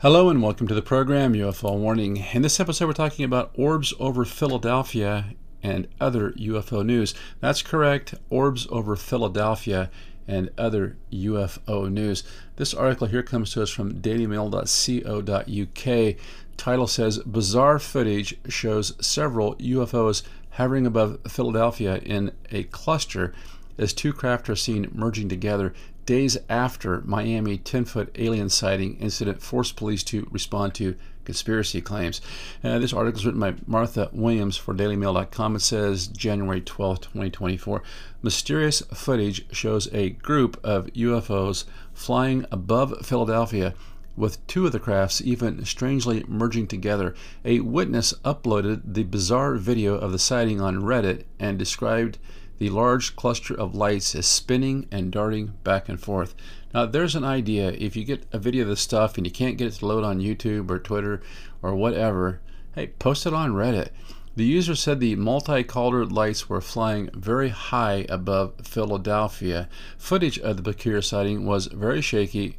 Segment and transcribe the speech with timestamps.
[0.00, 2.18] Hello and welcome to the program UFO Warning.
[2.34, 7.14] In this episode, we're talking about orbs over Philadelphia and other UFO news.
[7.40, 9.90] That's correct, orbs over Philadelphia
[10.28, 12.24] and other UFO news.
[12.56, 16.16] This article here comes to us from dailymail.co.uk.
[16.58, 23.32] Title says Bizarre footage shows several UFOs hovering above Philadelphia in a cluster
[23.78, 25.72] as two craft are seen merging together
[26.06, 32.22] days after Miami 10 foot alien sighting incident forced police to respond to conspiracy claims.
[32.64, 35.56] Uh, this article is written by Martha Williams for DailyMail.com.
[35.56, 37.82] It says January 12, 2024.
[38.22, 43.74] Mysterious footage shows a group of UFOs flying above Philadelphia
[44.16, 47.14] with two of the crafts even strangely merging together.
[47.44, 52.18] A witness uploaded the bizarre video of the sighting on Reddit and described
[52.58, 56.34] the large cluster of lights is spinning and darting back and forth.
[56.72, 57.72] Now, there's an idea.
[57.72, 60.04] If you get a video of this stuff and you can't get it to load
[60.04, 61.22] on YouTube or Twitter
[61.62, 62.40] or whatever,
[62.74, 63.88] hey, post it on Reddit.
[64.36, 69.68] The user said the multicolored lights were flying very high above Philadelphia.
[69.96, 72.58] Footage of the peculiar sighting was very shaky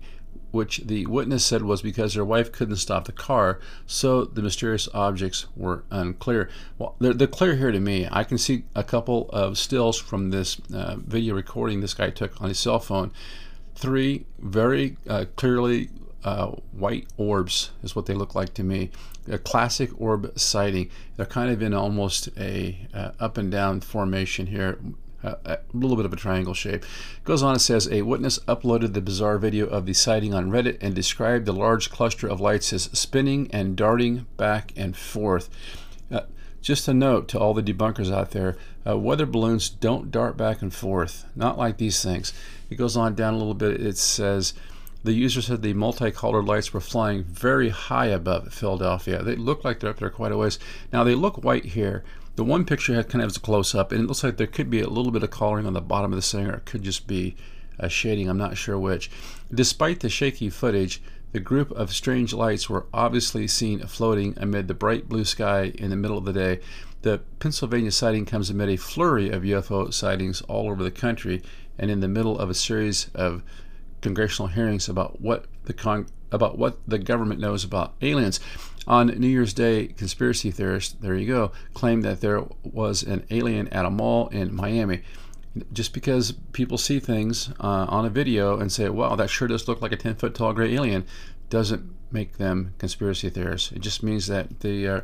[0.51, 4.87] which the witness said was because their wife couldn't stop the car, so the mysterious
[4.93, 6.49] objects were unclear.
[6.77, 8.07] Well, they're, they're clear here to me.
[8.11, 12.41] I can see a couple of stills from this uh, video recording this guy took
[12.41, 13.11] on his cell phone.
[13.75, 15.89] Three very uh, clearly
[16.23, 18.89] uh, white orbs is what they look like to me.
[19.29, 20.89] A classic orb sighting.
[21.15, 24.79] They're kind of in almost a uh, up and down formation here
[25.23, 26.85] a little bit of a triangle shape.
[27.23, 30.77] Goes on, it says a witness uploaded the bizarre video of the sighting on Reddit
[30.81, 35.49] and described the large cluster of lights as spinning and darting back and forth.
[36.11, 36.21] Uh,
[36.61, 40.61] just a note to all the debunkers out there uh, weather balloons don't dart back
[40.61, 42.33] and forth, not like these things.
[42.69, 43.81] It goes on down a little bit.
[43.81, 44.53] It says
[45.03, 49.23] the user said the multicolored lights were flying very high above Philadelphia.
[49.23, 50.59] They look like they're up there quite a ways.
[50.93, 52.03] Now, they look white here.
[52.37, 54.69] The one picture had kind of a close up, and it looks like there could
[54.69, 56.83] be a little bit of coloring on the bottom of the thing, or it could
[56.83, 57.35] just be
[57.79, 58.29] a shading.
[58.29, 59.09] I'm not sure which.
[59.51, 64.75] Despite the shaky footage, the group of strange lights were obviously seen floating amid the
[64.75, 66.59] bright blue sky in the middle of the day.
[67.01, 71.41] The Pennsylvania sighting comes amid a flurry of UFO sightings all over the country
[71.79, 73.41] and in the middle of a series of
[74.01, 78.39] congressional hearings about what the con- about what the government knows about aliens.
[78.87, 83.67] On New Year's Day, conspiracy theorists, there you go, claimed that there was an alien
[83.69, 85.01] at a mall in Miami.
[85.73, 89.67] Just because people see things uh, on a video and say, wow, that sure does
[89.67, 91.05] look like a 10 foot tall gray alien,
[91.49, 93.71] doesn't make them conspiracy theorists.
[93.71, 95.01] It just means that the uh,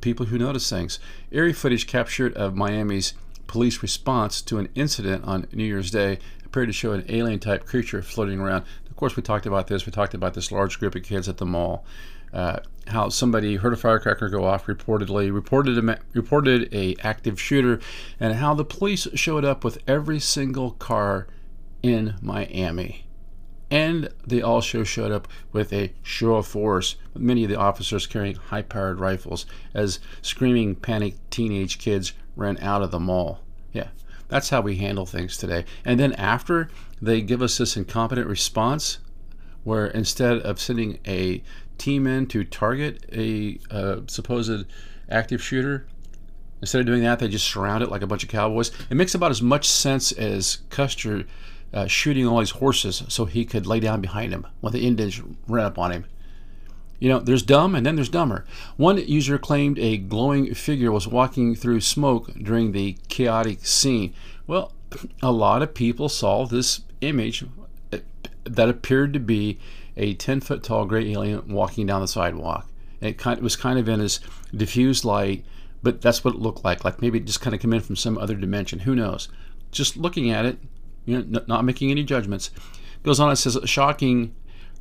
[0.00, 0.98] people who notice things.
[1.30, 3.14] Eerie footage captured of Miami's
[3.46, 6.18] police response to an incident on New Year's Day
[6.56, 8.64] appeared to show an alien type creature floating around.
[8.88, 9.84] Of course, we talked about this.
[9.84, 11.84] We talked about this large group of kids at the mall
[12.32, 17.80] uh, how somebody heard a firecracker go off reportedly reported a, reported a active shooter
[18.20, 21.26] and how the police showed up with every single car
[21.82, 23.06] in Miami
[23.70, 28.36] and they also showed up with a show of force many of the officers carrying
[28.36, 33.40] high-powered rifles as screaming panicked teenage kids ran out of the mall
[33.72, 33.88] yeah
[34.28, 36.68] that's how we handle things today and then after
[37.00, 38.98] they give us this incompetent response
[39.66, 41.42] where instead of sending a
[41.76, 44.64] team in to target a uh, supposed
[45.10, 45.86] active shooter,
[46.60, 48.70] instead of doing that, they just surround it like a bunch of cowboys.
[48.90, 51.24] It makes about as much sense as Custer
[51.74, 55.20] uh, shooting all these horses so he could lay down behind him when the Indians
[55.48, 56.04] ran up on him.
[56.98, 58.44] You know, there's dumb and then there's dumber.
[58.76, 64.14] One user claimed a glowing figure was walking through smoke during the chaotic scene.
[64.46, 64.72] Well,
[65.22, 67.44] a lot of people saw this image
[67.92, 67.98] eh,
[68.44, 69.58] that appeared to be
[69.96, 72.68] a 10 foot tall gray alien walking down the sidewalk.
[73.00, 74.20] It, kind, it was kind of in this
[74.54, 75.44] diffused light,
[75.82, 76.84] but that's what it looked like.
[76.84, 78.80] Like maybe it just kind of came in from some other dimension.
[78.80, 79.28] Who knows?
[79.70, 80.58] Just looking at it,
[81.04, 82.50] you know, not making any judgments.
[83.02, 84.34] Goes on, it says, shocking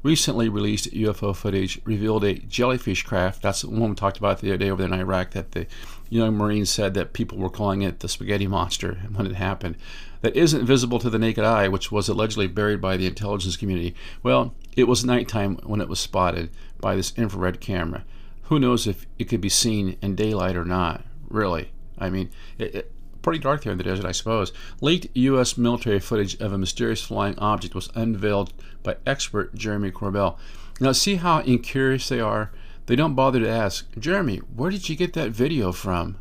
[0.05, 3.41] recently released UFO footage revealed a jellyfish craft.
[3.41, 5.65] That's the one we talked about the other day over there in Iraq that the
[6.11, 9.77] young Marines said that people were calling it the spaghetti monster when it happened.
[10.21, 13.95] That isn't visible to the naked eye, which was allegedly buried by the intelligence community.
[14.21, 18.05] Well, it was nighttime when it was spotted by this infrared camera.
[18.43, 21.71] Who knows if it could be seen in daylight or not, really?
[21.97, 22.29] I mean,
[22.59, 22.91] it,
[23.25, 24.53] pretty dark there in the desert, I suppose.
[24.79, 25.57] Leaked U.S.
[25.57, 30.37] military footage of a mysterious flying object was unveiled by expert Jeremy Corbell.
[30.79, 32.51] Now, see how incurious they are?
[32.85, 36.17] They don't bother to ask, Jeremy, where did you get that video from?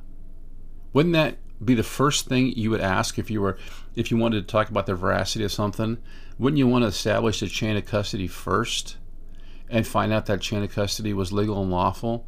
[0.92, 3.58] Wouldn't that be the first thing you would ask if you were
[3.94, 5.98] if you wanted to talk about the veracity of something?
[6.38, 8.96] Wouldn't you want to establish the chain of custody first?
[9.70, 12.26] and find out that chain of custody was legal and lawful,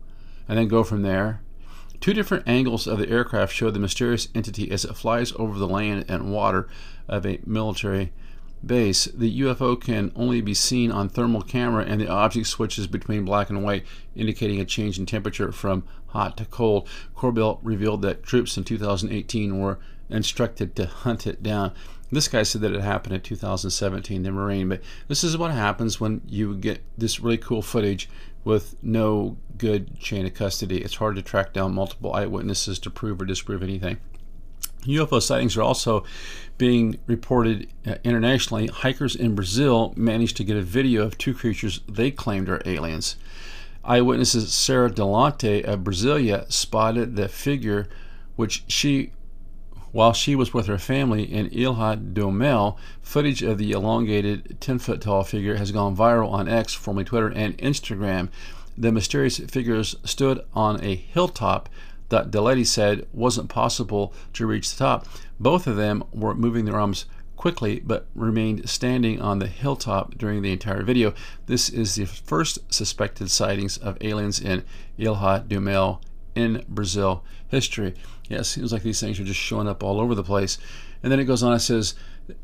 [0.48, 1.42] and then go from there.
[2.00, 5.68] Two different angles of the aircraft show the mysterious entity as it flies over the
[5.68, 6.68] land and water
[7.08, 8.12] of a military
[8.64, 9.06] base.
[9.06, 13.50] The UFO can only be seen on thermal camera, and the object switches between black
[13.50, 13.84] and white,
[14.14, 16.88] indicating a change in temperature from hot to cold.
[17.16, 19.78] Corbell revealed that troops in 2018 were
[20.08, 21.72] instructed to hunt it down.
[22.10, 26.00] This guy said that it happened in 2017 the Marine, but this is what happens
[26.00, 28.08] when you get this really cool footage
[28.46, 30.80] with no good chain of custody.
[30.80, 33.96] It's hard to track down multiple eyewitnesses to prove or disprove anything.
[34.84, 36.04] UFO sightings are also
[36.56, 38.68] being reported uh, internationally.
[38.68, 43.16] Hikers in Brazil managed to get a video of two creatures they claimed are aliens.
[43.84, 47.88] Eyewitnesses Sarah Delante of Brasilia spotted the figure,
[48.36, 49.10] which she
[49.96, 54.78] while she was with her family in Ilha do Mel, footage of the elongated 10
[54.78, 58.28] foot tall figure has gone viral on X, formerly Twitter, and Instagram.
[58.76, 61.70] The mysterious figures stood on a hilltop
[62.10, 65.06] that Delety said wasn't possible to reach the top.
[65.40, 67.06] Both of them were moving their arms
[67.36, 71.14] quickly but remained standing on the hilltop during the entire video.
[71.46, 74.62] This is the first suspected sightings of aliens in
[74.98, 76.02] Ilha do Mel
[76.34, 77.94] in Brazil history.
[78.28, 80.58] Yeah, it seems like these things are just showing up all over the place.
[81.02, 81.94] And then it goes on, it says,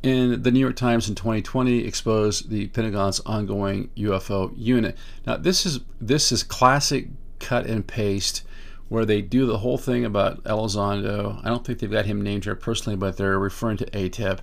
[0.02, 4.96] in the New York Times in 2020 exposed the Pentagon's ongoing UFO unit.
[5.26, 7.08] Now this is this is classic
[7.40, 8.42] cut and paste
[8.88, 11.40] where they do the whole thing about Elizondo.
[11.42, 14.40] I don't think they've got him named here personally, but they're referring to ATIP,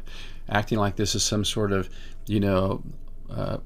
[0.49, 1.87] acting like this is some sort of,
[2.25, 2.81] you know,
[3.29, 3.57] uh,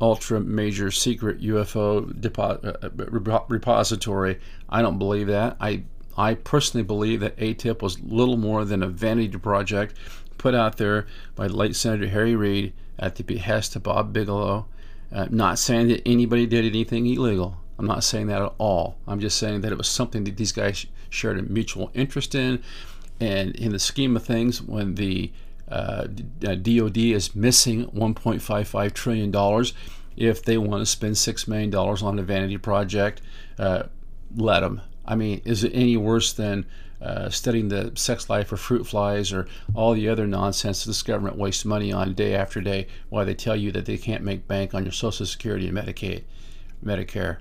[0.00, 4.40] ultra major secret UFO depo- uh, repository.
[4.68, 5.56] I don't believe that.
[5.60, 5.84] I
[6.16, 9.94] I personally believe that ATIP was little more than a vanity project
[10.38, 14.66] put out there by late Senator Harry Reid at the behest of Bob Bigelow.
[15.12, 17.56] Uh, not saying that anybody did anything illegal.
[17.78, 18.96] I'm not saying that at all.
[19.06, 22.62] I'm just saying that it was something that these guys shared a mutual interest in.
[23.20, 25.32] And in the scheme of things, when the
[25.68, 26.06] uh,
[26.40, 29.72] DOD uh, is missing 1.55 trillion dollars,
[30.16, 33.22] if they want to spend six million dollars on a vanity project,
[33.58, 33.84] uh,
[34.36, 34.80] let them.
[35.06, 36.66] I mean, is it any worse than
[37.00, 41.36] uh, studying the sex life of fruit flies or all the other nonsense this government
[41.36, 44.74] wastes money on day after day while they tell you that they can't make bank
[44.74, 46.24] on your Social Security and Medicaid,
[46.82, 47.38] Medicare?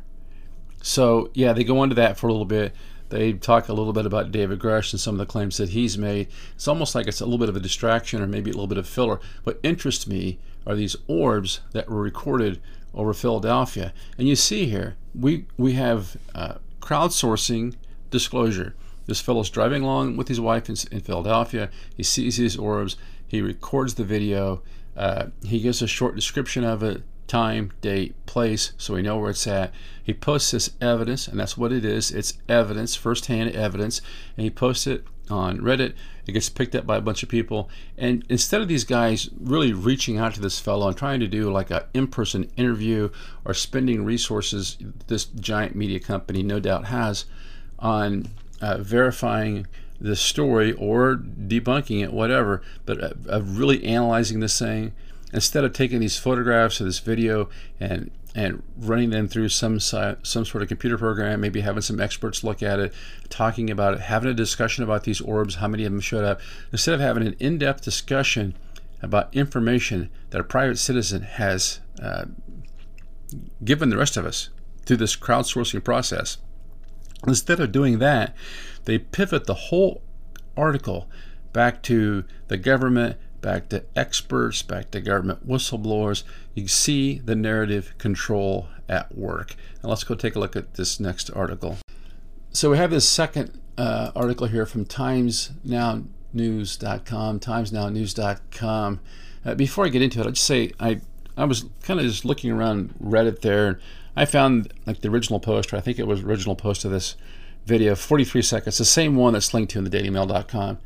[0.81, 2.75] So, yeah, they go into that for a little bit.
[3.07, 5.98] They talk a little bit about David Grusch and some of the claims that he's
[5.98, 6.27] made.
[6.56, 8.77] It's almost like it's a little bit of a distraction or maybe a little bit
[8.77, 9.19] of filler.
[9.44, 12.59] What interests me are these orbs that were recorded
[12.94, 13.94] over Philadelphia.
[14.18, 17.75] And you see here, we, we have uh, crowdsourcing
[18.12, 18.75] disclosure.
[19.06, 21.69] This fellow's driving along with his wife in, in Philadelphia.
[21.95, 22.97] He sees these orbs.
[23.25, 24.62] He records the video.
[24.95, 27.03] Uh, he gives a short description of it
[27.33, 29.74] time, date, place, so we know where it's at.
[30.03, 32.12] He posts this evidence, and that's what it is.
[32.12, 34.01] It's evidence, firsthand evidence,
[34.38, 35.95] and he posts it on Reddit.
[36.27, 39.74] It gets picked up by a bunch of people, and instead of these guys really
[39.74, 43.09] reaching out to this fellow and trying to do like an in-person interview
[43.44, 44.77] or spending resources
[45.07, 47.25] this giant media company no doubt has
[47.80, 48.27] on
[48.62, 49.65] uh, verifying
[50.00, 54.94] the story or debunking it, whatever, but uh, of really analyzing this thing
[55.33, 57.50] instead of taking these photographs or this video
[57.80, 62.44] and and running them through some some sort of computer program, maybe having some experts
[62.44, 62.94] look at it,
[63.30, 66.40] talking about it, having a discussion about these orbs, how many of them showed up,
[66.71, 68.56] instead of having an in-depth discussion
[69.02, 72.25] about information that a private citizen has uh,
[73.63, 74.49] given the rest of us
[74.85, 76.37] through this crowdsourcing process.
[77.28, 78.35] Instead of doing that,
[78.85, 80.02] they pivot the whole
[80.57, 81.09] article
[81.52, 86.23] back to the government back to experts, back to government whistleblowers.
[86.56, 89.56] You see the narrative control at work.
[89.83, 91.78] Now let's go take a look at this next article.
[92.52, 99.00] So we have this second uh, article here from TimesNowNews.com, TimesNowNews.com.
[99.45, 101.02] Uh, before I get into it, I'll just say I
[101.35, 103.68] I was kind of just looking around Reddit there.
[103.68, 103.78] and
[104.16, 107.16] I found like the original post, or I think it was original post of this
[107.66, 110.78] video, 43 seconds, the same one that's linked to in the DailyMail.com.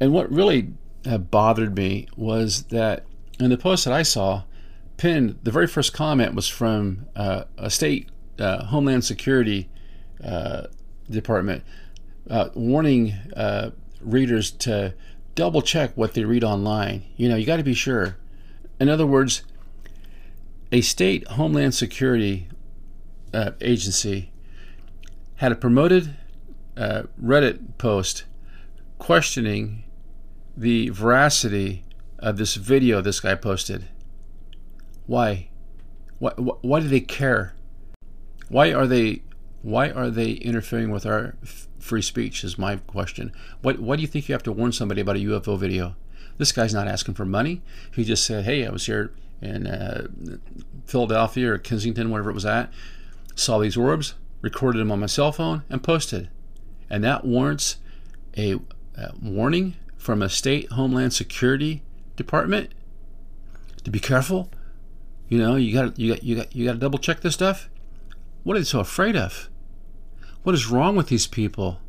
[0.00, 0.72] And what really
[1.06, 3.04] uh, bothered me was that
[3.38, 4.42] in the post that I saw,
[4.96, 9.68] pinned, the very first comment was from uh, a state uh, Homeland Security
[10.22, 10.64] uh,
[11.08, 11.64] department
[12.28, 13.14] uh, warning
[14.00, 14.94] readers to
[15.34, 17.04] double check what they read online.
[17.16, 18.16] You know, you got to be sure.
[18.80, 19.42] In other words,
[20.70, 22.48] a state Homeland Security
[23.60, 24.32] agency
[25.36, 26.16] had a promoted
[26.76, 28.24] Reddit post
[28.98, 29.84] questioning
[30.58, 31.84] the veracity
[32.18, 33.88] of this video this guy posted.
[35.06, 35.50] Why?
[36.18, 37.54] Why, why do they care?
[38.48, 39.22] Why are they
[39.62, 41.36] why are they interfering with our
[41.78, 42.42] free speech?
[42.42, 43.32] Is my question.
[43.62, 45.94] What why do you think you have to warn somebody about a UFO video?
[46.38, 47.62] This guy's not asking for money.
[47.94, 50.08] He just said, "Hey, I was here in uh,
[50.86, 52.72] Philadelphia or Kensington, wherever it was at,
[53.36, 56.30] saw these orbs, recorded them on my cell phone, and posted."
[56.90, 57.76] And that warrants
[58.36, 58.54] a,
[58.96, 61.82] a warning from a state homeland security
[62.16, 62.72] department
[63.84, 64.50] to be careful.
[65.28, 67.68] You know, you got you got you got you got to double check this stuff.
[68.44, 69.50] What are they so afraid of?
[70.42, 71.80] What is wrong with these people?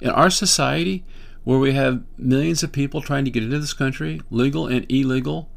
[0.00, 1.04] In our society,
[1.44, 5.48] where we have millions of people trying to get into this country, legal and illegal,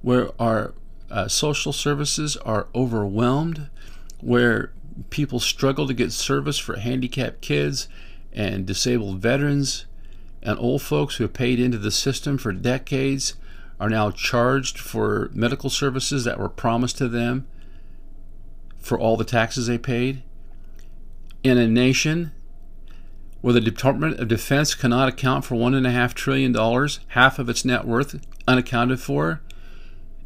[0.00, 0.74] where our
[1.10, 3.68] uh, social services are overwhelmed,
[4.20, 4.72] where
[5.10, 7.88] people struggle to get service for handicapped kids
[8.32, 9.86] and disabled veterans,
[10.42, 13.34] and old folks who have paid into the system for decades
[13.78, 17.46] are now charged for medical services that were promised to them
[18.78, 20.22] for all the taxes they paid.
[21.42, 22.32] In a nation
[23.40, 28.24] where the Department of Defense cannot account for $1.5 trillion, half of its net worth
[28.46, 29.40] unaccounted for,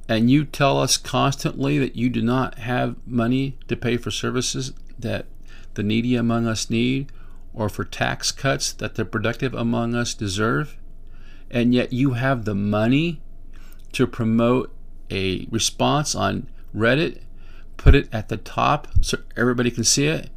[0.08, 4.72] and you tell us constantly that you do not have money to pay for services
[4.98, 5.26] that
[5.74, 7.10] the needy among us need
[7.56, 10.76] or for tax cuts that the productive among us deserve,
[11.50, 13.20] and yet you have the money
[13.92, 14.72] to promote
[15.10, 17.22] a response on Reddit,
[17.78, 20.28] put it at the top so everybody can see it,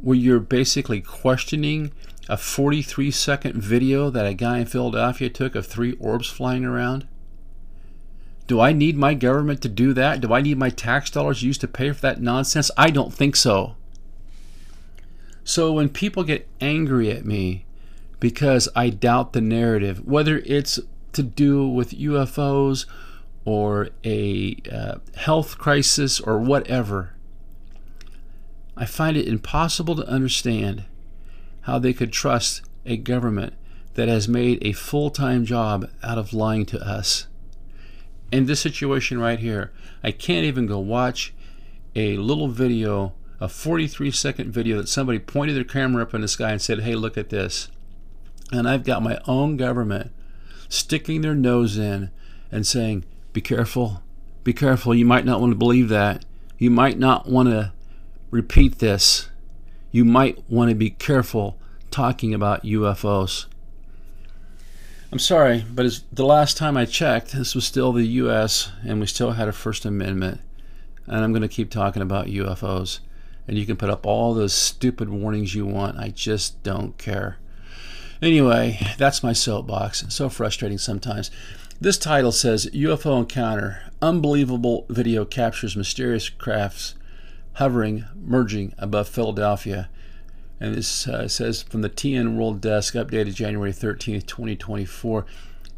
[0.00, 1.92] where you're basically questioning
[2.28, 7.06] a 43 second video that a guy in Philadelphia took of three orbs flying around?
[8.46, 10.20] Do I need my government to do that?
[10.20, 12.70] Do I need my tax dollars used to pay for that nonsense?
[12.76, 13.74] I don't think so.
[15.46, 17.66] So when people get angry at me
[18.18, 20.80] because I doubt the narrative, whether it's
[21.12, 22.84] to do with UFOs
[23.44, 27.14] or a uh, health crisis or whatever,
[28.76, 30.84] I find it impossible to understand
[31.60, 33.54] how they could trust a government
[33.94, 37.28] that has made a full time job out of lying to us.
[38.32, 39.70] In this situation right here,
[40.02, 41.32] I can't even go watch
[41.94, 46.28] a little video, a 43 second video that somebody pointed their camera up in the
[46.28, 47.68] sky and said, hey, look at this.
[48.52, 50.12] And I've got my own government
[50.68, 52.10] sticking their nose in
[52.50, 54.02] and saying, be careful,
[54.44, 54.94] be careful.
[54.94, 56.24] You might not want to believe that.
[56.58, 57.72] You might not want to
[58.30, 59.28] repeat this.
[59.90, 61.58] You might want to be careful
[61.90, 63.46] talking about UFOs.
[65.12, 68.70] I'm sorry, but as the last time I checked, this was still the U.S.
[68.84, 70.40] and we still had a First Amendment.
[71.06, 72.98] And I'm going to keep talking about UFOs.
[73.48, 75.98] And you can put up all those stupid warnings you want.
[75.98, 77.38] I just don't care.
[78.20, 80.04] Anyway, that's my soapbox.
[80.08, 81.30] so frustrating sometimes.
[81.80, 86.94] This title says UFO Encounter Unbelievable Video Captures Mysterious Crafts
[87.54, 89.90] Hovering, Merging Above Philadelphia.
[90.58, 95.26] And this uh, says from the TN World Desk, updated January 13th, 2024.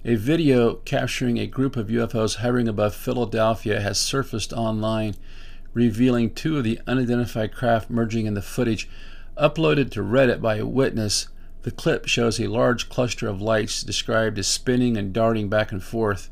[0.05, 5.17] A video capturing a group of UFOs hovering above Philadelphia has surfaced online,
[5.75, 8.89] revealing two of the unidentified craft merging in the footage.
[9.37, 11.29] Uploaded to Reddit by a witness,
[11.63, 15.83] the clip shows a large cluster of lights described as spinning and darting back and
[15.83, 16.31] forth.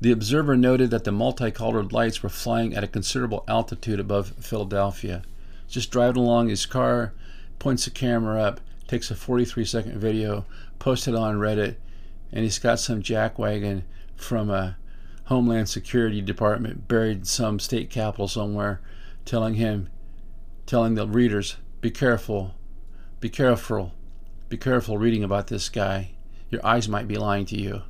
[0.00, 5.22] The observer noted that the multicolored lights were flying at a considerable altitude above Philadelphia.
[5.68, 7.12] Just driving along his car,
[7.58, 10.46] points the camera up, takes a 43 second video,
[10.78, 11.76] posts it on Reddit,
[12.32, 13.82] and he's got some jackwagon
[14.16, 14.76] from a
[15.30, 18.80] Homeland Security Department buried some state capitol somewhere
[19.24, 19.88] telling him,
[20.66, 22.56] telling the readers, be careful,
[23.20, 23.94] be careful,
[24.48, 26.10] be careful reading about this guy.
[26.50, 27.82] Your eyes might be lying to you.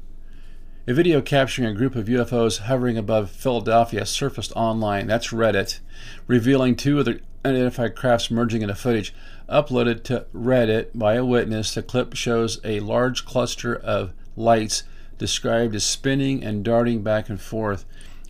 [0.86, 5.06] A video capturing a group of UFOs hovering above Philadelphia surfaced online.
[5.06, 5.80] That's Reddit,
[6.26, 9.14] revealing two of the unidentified crafts merging into footage
[9.48, 11.72] uploaded to Reddit by a witness.
[11.72, 14.82] The clip shows a large cluster of lights
[15.20, 17.84] described as spinning and darting back and forth.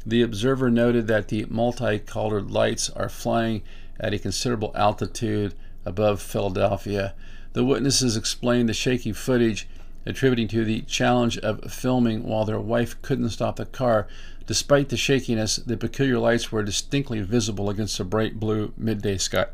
[0.04, 3.62] The observer noted that the multicolored lights are flying
[4.00, 5.54] at a considerable altitude
[5.86, 7.14] above Philadelphia.
[7.52, 9.68] The witnesses explained the shaky footage,
[10.04, 14.08] attributing to the challenge of filming while their wife couldn't stop the car.
[14.46, 19.46] Despite the shakiness, the peculiar lights were distinctly visible against the bright blue midday sky.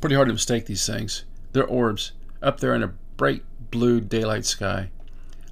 [0.00, 1.24] Pretty hard to mistake these things.
[1.52, 4.90] They're orbs up there in a bright blue daylight sky.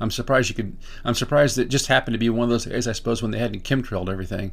[0.00, 0.76] I'm surprised you could.
[1.04, 2.88] I'm surprised it just happened to be one of those days.
[2.88, 4.52] I suppose when they hadn't chemtrailed everything.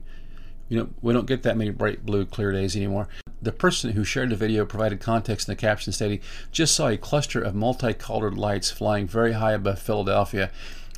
[0.70, 3.10] You know, we don't get that many bright blue clear days anymore.
[3.42, 6.20] The person who shared the video provided context in the caption stating,
[6.52, 10.50] "Just saw a cluster of multicolored lights flying very high above Philadelphia."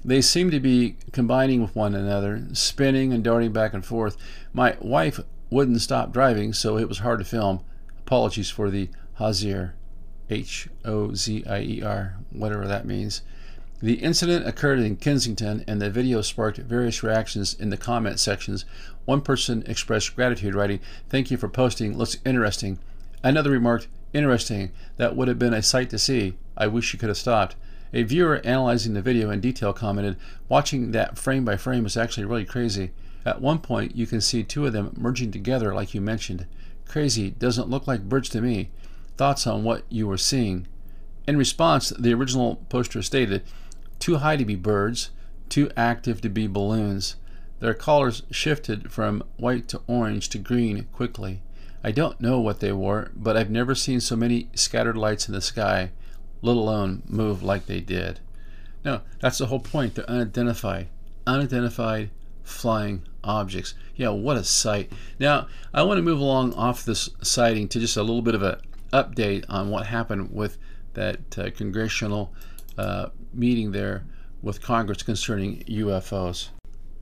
[0.06, 4.18] They seem to be combining with one another, spinning and darting back and forth.
[4.52, 7.62] My wife wouldn't stop driving, so it was hard to film.
[8.06, 9.76] Apologies for the Hozier,
[10.30, 13.22] H O Z I E R, whatever that means.
[13.84, 18.64] The incident occurred in Kensington, and the video sparked various reactions in the comment sections.
[19.04, 22.80] One person expressed gratitude, writing, Thank you for posting, looks interesting.
[23.24, 26.38] Another remarked, Interesting, that would have been a sight to see.
[26.56, 27.58] I wish you could have stopped.
[27.94, 30.16] A viewer analyzing the video in detail commented,
[30.48, 32.92] Watching that frame by frame is actually really crazy.
[33.26, 36.48] At one point, you can see two of them merging together, like you mentioned.
[36.86, 38.70] Crazy, doesn't look like birds to me.
[39.18, 40.68] Thoughts on what you were seeing?
[41.28, 43.44] In response, the original poster stated,
[44.04, 45.12] Too high to be birds,
[45.48, 47.16] too active to be balloons.
[47.62, 51.42] Their colors shifted from white to orange to green quickly.
[51.86, 55.34] I don't know what they were, but I've never seen so many scattered lights in
[55.34, 55.92] the sky
[56.42, 58.20] let alone move like they did.
[58.84, 59.96] No, that's the whole point.
[59.96, 60.90] They're unidentified.
[61.26, 62.10] Unidentified
[62.44, 63.74] flying objects.
[63.96, 64.92] Yeah, what a sight.
[65.18, 68.44] Now, I want to move along off this sighting to just a little bit of
[68.44, 68.58] an
[68.92, 70.58] update on what happened with
[70.94, 72.34] that uh, congressional
[72.78, 74.06] uh, meeting there
[74.42, 76.50] with Congress concerning UFOs.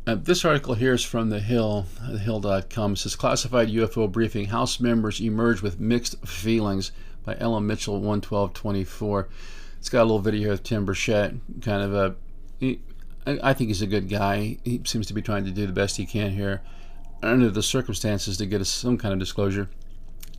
[0.07, 2.93] Uh, this article here is from The Hill, thehill.com.
[2.93, 6.91] It says Classified UFO briefing House members emerge with mixed feelings
[7.23, 9.29] by Ellen Mitchell, 11224.
[9.77, 12.15] It's got a little video here of Tim Burchett, kind of a.
[12.59, 12.81] He,
[13.25, 14.57] I think he's a good guy.
[14.63, 16.61] He seems to be trying to do the best he can here
[17.23, 19.69] under the circumstances to get us some kind of disclosure.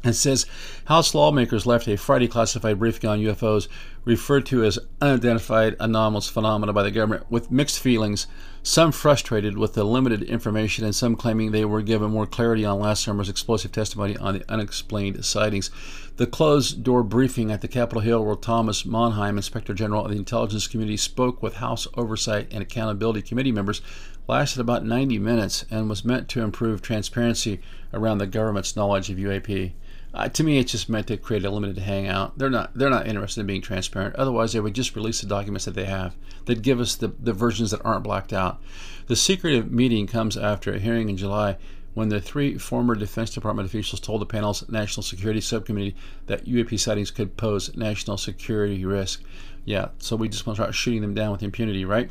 [0.04, 0.47] It says
[0.87, 3.68] House lawmakers left a Friday classified briefing on UFOs
[4.04, 8.26] referred to as unidentified anomalous phenomena by the government with mixed feelings,
[8.64, 12.80] some frustrated with the limited information and some claiming they were given more clarity on
[12.80, 15.71] last summer's explosive testimony on the unexplained sightings.
[16.16, 20.16] The closed door briefing at the Capitol Hill, where Thomas Monheim, Inspector General of the
[20.16, 23.80] Intelligence Community, spoke with House Oversight and Accountability Committee members,
[24.26, 27.61] lasted about 90 minutes and was meant to improve transparency
[27.94, 29.73] around the government's knowledge of UAP.
[30.14, 32.37] Uh, to me, it's just meant to create a limited hangout.
[32.37, 34.14] They're not they're not interested in being transparent.
[34.16, 36.16] Otherwise, they would just release the documents that they have.
[36.44, 38.61] They'd give us the, the versions that aren't blacked out.
[39.07, 41.57] The secretive meeting comes after a hearing in July
[41.94, 45.96] when the three former Defense Department officials told the panel's National Security Subcommittee
[46.27, 49.22] that UAP sightings could pose national security risk.
[49.64, 52.11] Yeah, so we just want to start shooting them down with impunity, right?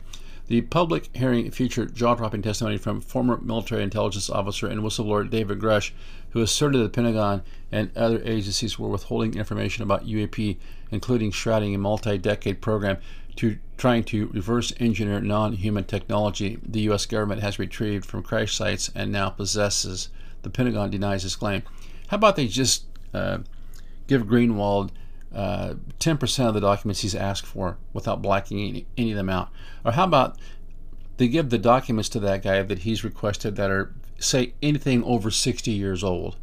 [0.52, 5.60] The public hearing featured jaw dropping testimony from former military intelligence officer and whistleblower David
[5.60, 5.92] Grusch,
[6.32, 10.58] who asserted the Pentagon and other agencies were withholding information about UAP,
[10.92, 12.98] including shrouding a multi decade program
[13.38, 17.06] to trying to reverse engineer non human technology the U.S.
[17.06, 20.10] government has retrieved from crash sites and now possesses.
[20.42, 21.64] The Pentagon denies this claim.
[22.10, 22.84] How about they just
[23.14, 23.38] uh,
[24.06, 24.90] give Greenewald
[25.34, 29.50] uh, 10% of the documents he's asked for without blacking any, any of them out?
[29.86, 30.38] Or how about
[31.17, 35.32] they give the documents to that guy that he's requested that are, say, anything over
[35.32, 36.38] 60 years old,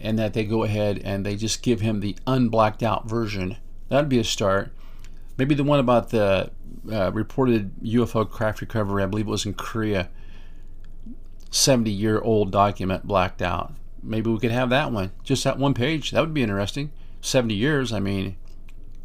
[0.00, 3.56] and that they go ahead and they just give him the unblacked out version?
[3.88, 4.72] That'd be a start.
[5.36, 6.50] Maybe the one about the
[6.90, 10.08] uh, reported UFO craft recovery, I believe it was in Korea,
[11.50, 13.72] 70 year old document blacked out.
[14.02, 16.10] Maybe we could have that one, just that one page.
[16.10, 16.90] That would be interesting.
[17.24, 18.36] 70 years, I mean,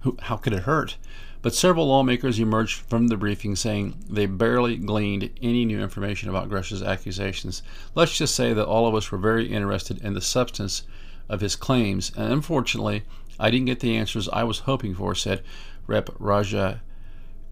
[0.01, 0.97] who, how could it hurt?
[1.41, 6.49] But several lawmakers emerged from the briefing saying they barely gleaned any new information about
[6.49, 7.63] Grusch's accusations.
[7.95, 10.83] Let's just say that all of us were very interested in the substance
[11.29, 13.03] of his claims, and unfortunately,
[13.39, 15.41] I didn't get the answers I was hoping for, said
[15.87, 16.09] Rep.
[16.19, 16.81] Raja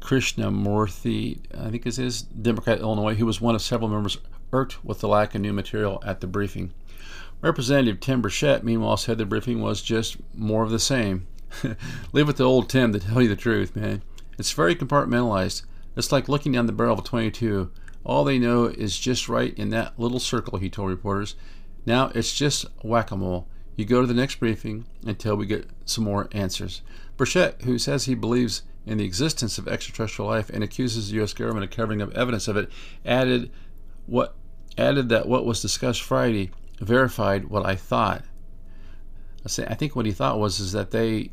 [0.02, 4.18] Krishnamoorthi, I think is his, Democrat Illinois, who was one of several members
[4.52, 6.74] irked with the lack of new material at the briefing.
[7.42, 11.28] Representative Tim Burchett, meanwhile, said the briefing was just more of the same.
[12.12, 14.02] Leave it to old Tim to tell you the truth, man.
[14.40, 15.64] It's very compartmentalized.
[15.96, 17.72] It's like looking down the barrel of a 22.
[18.04, 21.36] All they know is just right in that little circle, he told reporters.
[21.86, 23.48] Now it's just whack a mole.
[23.76, 26.82] You go to the next briefing until we get some more answers.
[27.18, 31.34] Burchett, who says he believes in the existence of extraterrestrial life and accuses the U.S.
[31.34, 32.72] government of covering up evidence of it,
[33.06, 33.52] added
[34.08, 34.36] what
[34.78, 38.24] added that what was discussed Friday verified what I thought.
[39.46, 41.32] I say I think what he thought was is that they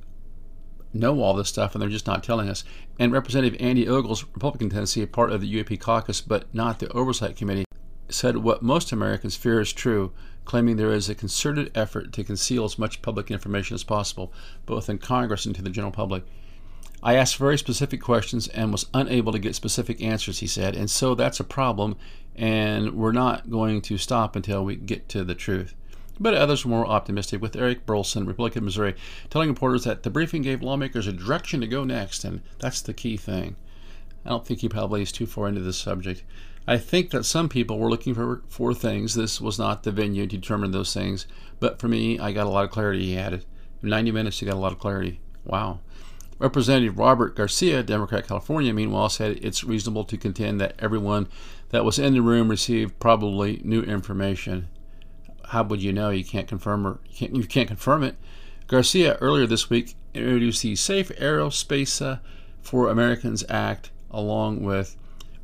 [0.92, 2.64] know all this stuff and they're just not telling us.
[2.98, 6.90] And Representative Andy Ogles, Republican Tennessee, a part of the UAP caucus but not the
[6.92, 7.64] Oversight Committee,
[8.08, 10.12] said what most Americans fear is true,
[10.44, 14.32] claiming there is a concerted effort to conceal as much public information as possible,
[14.66, 16.24] both in Congress and to the general public.
[17.02, 20.90] I asked very specific questions and was unable to get specific answers, he said, and
[20.90, 21.96] so that's a problem,
[22.36, 25.74] and we're not going to stop until we get to the truth.
[26.18, 28.94] But others were more optimistic, with Eric Burlison, Republican Missouri,
[29.30, 32.94] telling reporters that the briefing gave lawmakers a direction to go next, and that's the
[32.94, 33.56] key thing.
[34.24, 36.22] I don't think he probably is too far into this subject.
[36.66, 39.14] I think that some people were looking for, for things.
[39.14, 41.26] This was not the venue to determine those things.
[41.60, 43.04] But for me, I got a lot of clarity.
[43.04, 43.44] He added.
[43.82, 45.20] In 90 minutes, he got a lot of clarity.
[45.44, 45.80] Wow.
[46.38, 51.28] Representative Robert Garcia, Democrat California, meanwhile, said it's reasonable to contend that everyone
[51.74, 54.68] that was in the room received probably new information.
[55.46, 56.10] How would you know?
[56.10, 58.14] You can't confirm or you can't, you can't confirm it.
[58.68, 62.20] Garcia earlier this week introduced the Safe Aerospace
[62.62, 64.96] for Americans Act along with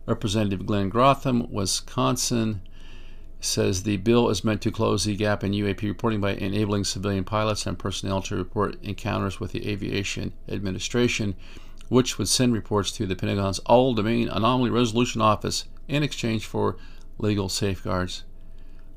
[0.07, 2.61] Representative Glenn Grothman, Wisconsin,
[3.41, 7.25] says the bill is meant to close the gap in UAP reporting by enabling civilian
[7.25, 11.35] pilots and personnel to report encounters with the Aviation Administration,
[11.89, 16.77] which would send reports to the Pentagon's All Domain Anomaly Resolution Office in exchange for
[17.19, 18.25] legal safeguards.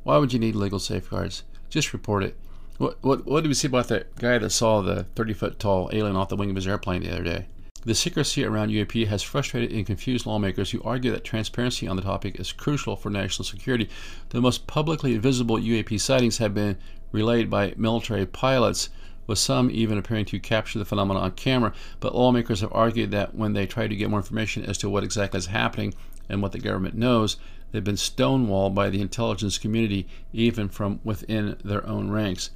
[0.03, 1.43] Why would you need legal safeguards?
[1.69, 2.38] Just report it.
[2.77, 5.89] What, what, what did we see about that guy that saw the 30 foot tall
[5.93, 7.45] alien off the wing of his airplane the other day?
[7.86, 12.01] The secrecy around UAP has frustrated and confused lawmakers who argue that transparency on the
[12.01, 13.89] topic is crucial for national security.
[14.29, 16.77] The most publicly visible UAP sightings have been
[17.12, 18.89] relayed by military pilots,
[19.27, 21.73] with some even appearing to capture the phenomenon on camera.
[21.99, 25.03] But lawmakers have argued that when they try to get more information as to what
[25.03, 25.93] exactly is happening
[26.30, 27.38] and what the government knows,
[27.72, 32.52] they've been stonewalled by the intelligence community, even from within their own ranks.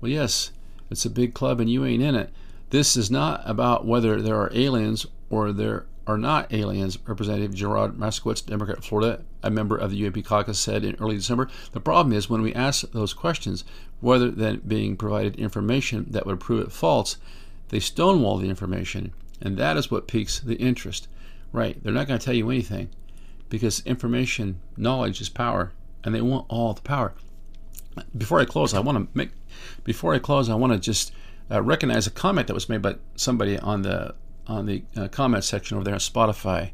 [0.00, 0.52] Well, yes,
[0.90, 2.30] it's a big club and you ain't in it.
[2.70, 6.98] This is not about whether there are aliens or there are not aliens.
[7.06, 11.16] Representative Gerard Moskowitz, Democrat of Florida, a member of the UAP caucus, said in early
[11.16, 11.48] December.
[11.72, 13.64] The problem is when we ask those questions,
[14.02, 17.16] rather than being provided information that would prove it false,
[17.68, 21.08] they stonewall the information, and that is what piques the interest.
[21.52, 21.82] Right?
[21.82, 22.90] They're not going to tell you anything
[23.50, 27.12] because information, knowledge is power, and they want all the power.
[28.16, 29.30] Before I close, I want to make.
[29.84, 31.12] Before I close, I want to just
[31.50, 34.14] uh, recognize a comment that was made by somebody on the
[34.46, 36.70] on the uh, comment section over there on Spotify,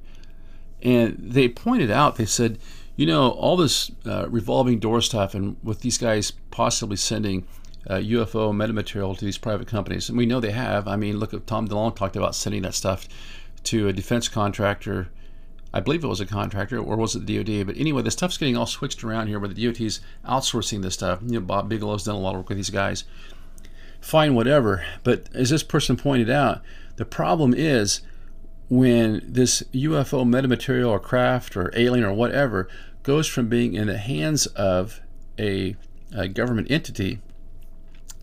[0.83, 2.59] and they pointed out they said,
[2.95, 7.47] you know, all this uh, revolving door stuff, and with these guys possibly sending
[7.89, 10.87] UFO uh, metamaterial to these private companies, and we know they have.
[10.87, 13.09] I mean, look at Tom DeLonge talked about sending that stuff
[13.65, 15.09] to a defense contractor.
[15.77, 17.67] I believe it was a contractor, or was it the DoD?
[17.67, 21.21] But anyway, the stuff's getting all switched around here, where the DoD's outsourcing this stuff.
[21.23, 23.05] You know, Bob Bigelow's done a lot of work with these guys
[24.07, 24.85] fine, whatever.
[25.03, 26.63] But as this person pointed out,
[26.95, 28.03] the problem is
[28.69, 32.69] when this UFO metamaterial or craft or alien or whatever
[33.03, 35.01] goes from being in the hands of
[35.39, 35.77] a,
[36.15, 37.21] a government entity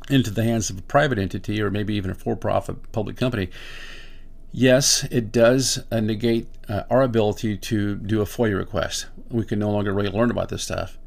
[0.10, 3.50] into the hands of a private entity or maybe even a for profit public company.
[4.56, 9.08] Yes, it does uh, negate uh, our ability to do a FOIA request.
[9.32, 11.00] We can no longer really learn about this stuff.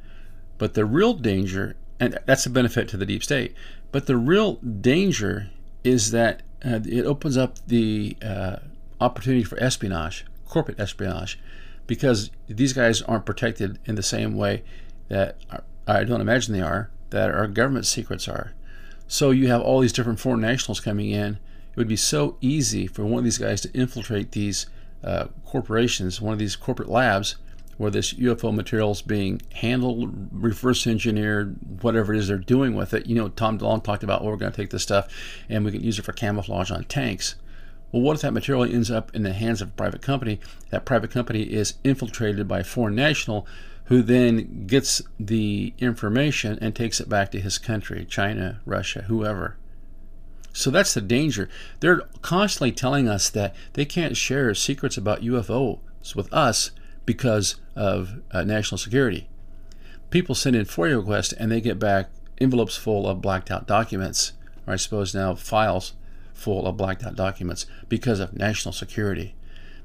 [0.58, 3.54] But the real danger, and that's a benefit to the deep state,
[3.92, 5.50] but the real danger
[5.84, 8.56] is that uh, it opens up the uh,
[9.00, 11.38] opportunity for espionage, corporate espionage,
[11.86, 14.64] because these guys aren't protected in the same way
[15.06, 15.36] that
[15.86, 18.54] I don't imagine they are, that our government secrets are.
[19.06, 21.38] So you have all these different foreign nationals coming in.
[21.76, 24.64] It would be so easy for one of these guys to infiltrate these
[25.04, 27.36] uh, corporations, one of these corporate labs,
[27.76, 32.94] where this UFO material is being handled, reverse engineered, whatever it is they're doing with
[32.94, 33.04] it.
[33.04, 35.06] You know, Tom DeLonge talked about, well, we're going to take this stuff
[35.50, 37.34] and we can use it for camouflage on tanks.
[37.92, 40.40] Well, what if that material ends up in the hands of a private company?
[40.70, 43.46] That private company is infiltrated by a foreign national
[43.84, 49.58] who then gets the information and takes it back to his country, China, Russia, whoever.
[50.56, 51.50] So that's the danger.
[51.80, 56.70] They're constantly telling us that they can't share secrets about UFOs with us
[57.04, 59.28] because of uh, national security.
[60.08, 64.32] People send in FOIA requests and they get back envelopes full of blacked out documents,
[64.66, 65.92] or I suppose now files
[66.32, 69.34] full of blacked out documents because of national security.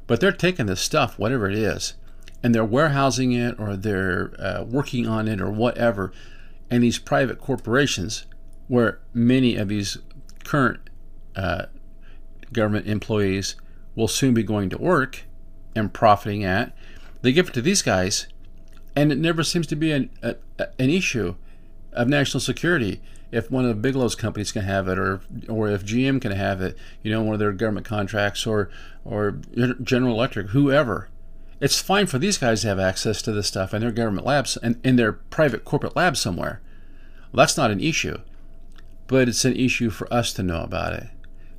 [0.07, 1.95] But they're taking this stuff, whatever it is,
[2.41, 6.13] and they're warehousing it or they're uh, working on it or whatever.
[6.69, 8.25] And these private corporations,
[8.69, 9.97] where many of these
[10.51, 10.89] current
[11.37, 11.65] uh,
[12.51, 13.55] government employees
[13.95, 15.23] will soon be going to work
[15.77, 16.75] and profiting at,
[17.21, 18.27] they give it to these guys,
[18.93, 20.35] and it never seems to be an, a,
[20.77, 21.35] an issue
[21.93, 23.01] of national security.
[23.31, 26.77] If one of Bigelow's companies can have it, or or if GM can have it,
[27.01, 28.69] you know, one of their government contracts, or
[29.05, 29.39] or
[29.81, 31.07] General Electric, whoever,
[31.61, 34.57] it's fine for these guys to have access to this stuff in their government labs
[34.57, 36.59] and in their private corporate labs somewhere.
[37.31, 38.17] Well, that's not an issue,
[39.11, 41.07] but it's an issue for us to know about it.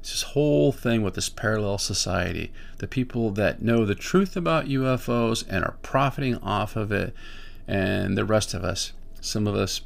[0.01, 2.51] It's this whole thing with this parallel society.
[2.79, 7.15] The people that know the truth about UFOs and are profiting off of it,
[7.69, 8.95] and the rest of us.
[9.21, 9.83] Some of us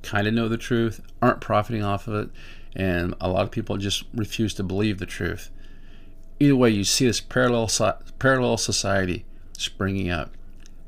[0.00, 2.30] kind of know the truth, aren't profiting off of it,
[2.74, 5.50] and a lot of people just refuse to believe the truth.
[6.40, 7.68] either way, you see this parallel
[8.18, 10.32] parallel society springing up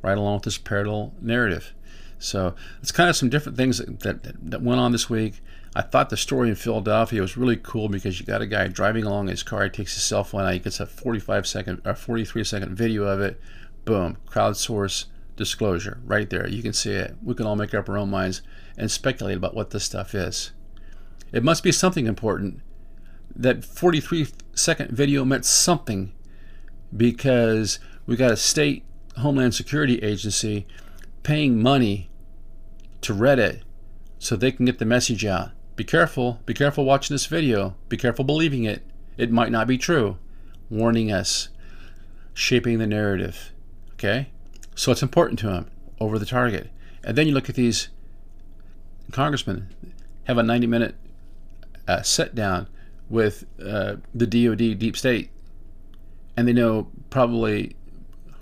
[0.00, 1.74] right along with this parallel narrative.
[2.18, 5.42] So it's kind of some different things that, that, that went on this week.
[5.78, 9.04] I thought the story in Philadelphia was really cool because you got a guy driving
[9.04, 9.62] along his car.
[9.62, 10.52] He takes his cell phone out.
[10.52, 13.40] He gets a 45 second or 43 second video of it.
[13.84, 15.04] Boom, crowdsource
[15.36, 16.48] disclosure right there.
[16.48, 17.14] You can see it.
[17.22, 18.42] We can all make up our own minds
[18.76, 20.50] and speculate about what this stuff is.
[21.30, 22.60] It must be something important.
[23.36, 26.12] That 43 second video meant something
[26.96, 28.84] because we got a state
[29.18, 30.66] Homeland Security Agency
[31.22, 32.10] paying money
[33.02, 33.60] to Reddit
[34.18, 35.52] so they can get the message out.
[35.78, 38.82] Be careful, be careful watching this video, be careful believing it.
[39.16, 40.18] It might not be true.
[40.68, 41.50] Warning us,
[42.34, 43.52] shaping the narrative.
[43.92, 44.30] Okay?
[44.74, 46.72] So it's important to him over the target.
[47.04, 47.90] And then you look at these
[49.12, 49.72] congressmen
[50.24, 50.96] have a 90 minute
[51.86, 52.66] uh, sit down
[53.08, 55.30] with uh, the DOD deep state,
[56.36, 57.76] and they know probably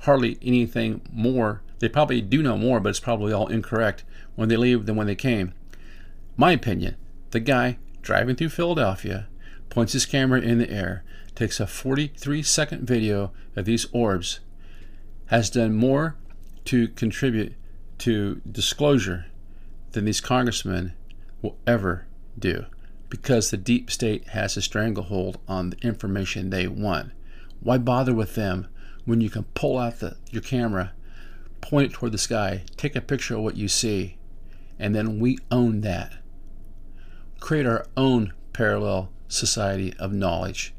[0.04, 1.60] hardly anything more.
[1.80, 4.04] They probably do know more, but it's probably all incorrect
[4.36, 5.52] when they leave than when they came.
[6.38, 6.96] My opinion
[7.36, 9.28] the guy driving through Philadelphia
[9.68, 14.40] points his camera in the air, takes a 43 second video of these orbs,
[15.26, 16.16] has done more
[16.64, 17.52] to contribute
[17.98, 19.26] to disclosure
[19.92, 20.94] than these congressmen
[21.42, 22.06] will ever
[22.38, 22.64] do
[23.10, 27.12] because the deep state has a stranglehold on the information they want.
[27.60, 28.66] Why bother with them
[29.04, 30.94] when you can pull out the, your camera,
[31.60, 34.16] point it toward the sky, take a picture of what you see,
[34.78, 36.14] and then we own that.
[37.40, 40.74] Create our own parallel society of knowledge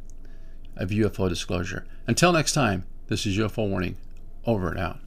[0.76, 1.86] of UFO disclosure.
[2.08, 3.98] Until next time, this is UFO Warning.
[4.46, 5.00] Over and out.